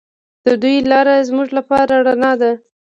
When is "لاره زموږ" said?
0.91-1.49